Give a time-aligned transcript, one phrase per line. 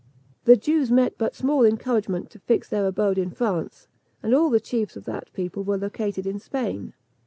[0.45, 3.87] The Jews met but small encouragement to fix their abode in France,
[4.23, 6.93] and all the chiefs of that people were located in Spain.